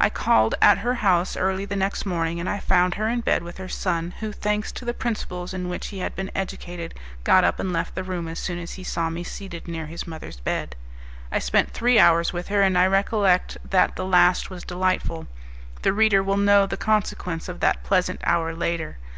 I 0.00 0.08
called 0.08 0.54
at 0.62 0.78
her 0.78 0.94
house 0.94 1.36
early 1.36 1.66
the 1.66 1.76
next 1.76 2.06
morning, 2.06 2.40
and 2.40 2.48
I 2.48 2.58
found 2.60 2.94
her 2.94 3.10
in 3.10 3.20
bed 3.20 3.42
with 3.42 3.58
her 3.58 3.68
son, 3.68 4.14
who, 4.20 4.32
thanks 4.32 4.72
to 4.72 4.86
the 4.86 4.94
principles 4.94 5.52
in 5.52 5.68
which 5.68 5.88
he 5.88 5.98
had 5.98 6.16
been 6.16 6.30
educated, 6.34 6.94
got 7.24 7.44
up 7.44 7.60
and 7.60 7.74
left 7.74 7.94
the 7.94 8.02
room 8.02 8.26
as 8.26 8.38
soon 8.38 8.58
as 8.58 8.72
he 8.72 8.82
saw 8.82 9.10
me 9.10 9.22
seated 9.22 9.68
near 9.68 9.84
his 9.84 10.06
mother's 10.06 10.40
bed. 10.40 10.76
I 11.30 11.40
spent 11.40 11.74
three 11.74 11.98
hours 11.98 12.32
with 12.32 12.48
her, 12.48 12.62
and 12.62 12.78
I 12.78 12.86
recollect 12.86 13.58
that 13.68 13.96
the 13.96 14.06
last 14.06 14.48
was 14.48 14.64
delightful; 14.64 15.26
the 15.82 15.92
reader 15.92 16.22
will 16.22 16.38
know 16.38 16.64
the 16.64 16.78
consequence 16.78 17.46
of 17.46 17.60
that 17.60 17.84
pleasant 17.84 18.22
hour 18.24 18.54
later. 18.54 18.96